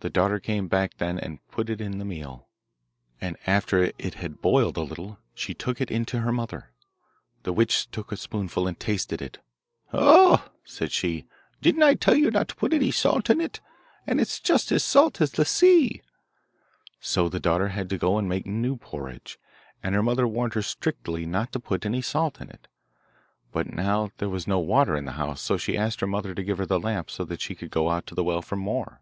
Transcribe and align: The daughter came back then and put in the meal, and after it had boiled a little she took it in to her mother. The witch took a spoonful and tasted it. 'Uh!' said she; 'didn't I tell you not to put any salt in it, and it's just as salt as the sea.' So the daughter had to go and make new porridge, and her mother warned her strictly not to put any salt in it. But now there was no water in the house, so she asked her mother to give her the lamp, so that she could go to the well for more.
The 0.00 0.10
daughter 0.10 0.38
came 0.38 0.68
back 0.68 0.98
then 0.98 1.18
and 1.18 1.38
put 1.48 1.70
in 1.70 1.96
the 1.98 2.04
meal, 2.04 2.46
and 3.22 3.38
after 3.46 3.90
it 3.96 4.14
had 4.14 4.42
boiled 4.42 4.76
a 4.76 4.82
little 4.82 5.18
she 5.34 5.54
took 5.54 5.80
it 5.80 5.90
in 5.90 6.04
to 6.06 6.18
her 6.20 6.32
mother. 6.32 6.72
The 7.44 7.54
witch 7.54 7.90
took 7.90 8.12
a 8.12 8.18
spoonful 8.18 8.66
and 8.66 8.78
tasted 8.78 9.22
it. 9.22 9.38
'Uh!' 9.94 10.46
said 10.62 10.92
she; 10.92 11.24
'didn't 11.62 11.84
I 11.84 11.94
tell 11.94 12.16
you 12.16 12.30
not 12.30 12.48
to 12.48 12.54
put 12.56 12.74
any 12.74 12.90
salt 12.90 13.30
in 13.30 13.40
it, 13.40 13.60
and 14.06 14.20
it's 14.20 14.40
just 14.40 14.70
as 14.72 14.84
salt 14.84 15.22
as 15.22 15.30
the 15.30 15.46
sea.' 15.46 16.02
So 17.00 17.30
the 17.30 17.40
daughter 17.40 17.68
had 17.68 17.88
to 17.88 17.96
go 17.96 18.18
and 18.18 18.28
make 18.28 18.44
new 18.44 18.76
porridge, 18.76 19.38
and 19.82 19.94
her 19.94 20.02
mother 20.02 20.28
warned 20.28 20.52
her 20.52 20.60
strictly 20.60 21.24
not 21.24 21.50
to 21.52 21.60
put 21.60 21.86
any 21.86 22.02
salt 22.02 22.42
in 22.42 22.50
it. 22.50 22.68
But 23.52 23.72
now 23.72 24.10
there 24.18 24.28
was 24.28 24.46
no 24.46 24.58
water 24.58 24.96
in 24.96 25.06
the 25.06 25.12
house, 25.12 25.40
so 25.40 25.56
she 25.56 25.78
asked 25.78 26.00
her 26.00 26.06
mother 26.06 26.34
to 26.34 26.44
give 26.44 26.58
her 26.58 26.66
the 26.66 26.80
lamp, 26.80 27.10
so 27.10 27.24
that 27.24 27.40
she 27.40 27.54
could 27.54 27.70
go 27.70 27.98
to 28.00 28.14
the 28.14 28.24
well 28.24 28.42
for 28.42 28.56
more. 28.56 29.00